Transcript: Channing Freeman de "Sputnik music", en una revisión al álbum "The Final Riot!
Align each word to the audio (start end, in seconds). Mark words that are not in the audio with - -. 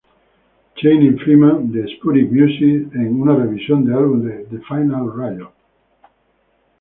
Channing 0.77 1.19
Freeman 1.19 1.71
de 1.71 1.85
"Sputnik 1.87 2.31
music", 2.31 2.91
en 2.95 3.21
una 3.21 3.35
revisión 3.35 3.87
al 3.93 3.99
álbum 3.99 4.27
"The 4.49 4.57
Final 4.67 5.05
Riot! 5.15 5.53